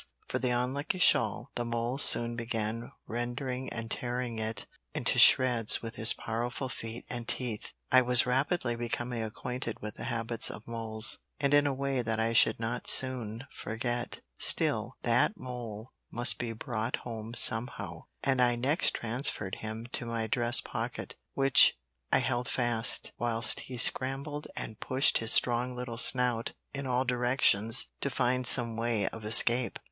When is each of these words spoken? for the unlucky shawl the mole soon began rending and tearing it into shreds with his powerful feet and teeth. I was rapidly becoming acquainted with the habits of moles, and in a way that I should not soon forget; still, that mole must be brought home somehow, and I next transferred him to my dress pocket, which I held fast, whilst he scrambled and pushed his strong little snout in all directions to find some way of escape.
for 0.27 0.39
the 0.39 0.49
unlucky 0.49 0.97
shawl 0.97 1.51
the 1.53 1.63
mole 1.63 1.99
soon 1.99 2.35
began 2.35 2.91
rending 3.05 3.69
and 3.71 3.91
tearing 3.91 4.39
it 4.39 4.65
into 4.95 5.19
shreds 5.19 5.83
with 5.83 5.93
his 5.93 6.11
powerful 6.11 6.67
feet 6.69 7.05
and 7.07 7.27
teeth. 7.27 7.71
I 7.91 8.01
was 8.01 8.25
rapidly 8.25 8.75
becoming 8.75 9.21
acquainted 9.21 9.79
with 9.79 9.97
the 9.97 10.05
habits 10.05 10.49
of 10.49 10.67
moles, 10.67 11.19
and 11.39 11.53
in 11.53 11.67
a 11.67 11.73
way 11.75 12.01
that 12.01 12.19
I 12.19 12.33
should 12.33 12.59
not 12.59 12.87
soon 12.87 13.45
forget; 13.51 14.21
still, 14.39 14.95
that 15.03 15.37
mole 15.37 15.91
must 16.09 16.39
be 16.39 16.51
brought 16.51 16.95
home 17.05 17.35
somehow, 17.35 18.05
and 18.23 18.41
I 18.41 18.55
next 18.55 18.95
transferred 18.95 19.57
him 19.61 19.85
to 19.91 20.07
my 20.07 20.25
dress 20.25 20.61
pocket, 20.61 21.15
which 21.35 21.77
I 22.11 22.17
held 22.21 22.47
fast, 22.47 23.11
whilst 23.19 23.59
he 23.69 23.77
scrambled 23.77 24.47
and 24.55 24.79
pushed 24.79 25.19
his 25.19 25.31
strong 25.31 25.75
little 25.75 25.97
snout 25.97 26.53
in 26.73 26.87
all 26.87 27.05
directions 27.05 27.85
to 27.99 28.09
find 28.09 28.47
some 28.47 28.75
way 28.75 29.07
of 29.09 29.23
escape. 29.23 29.77